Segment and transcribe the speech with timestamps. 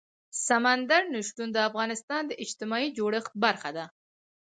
[0.47, 3.85] سمندر نه شتون د افغانستان د اجتماعي جوړښت برخه ده.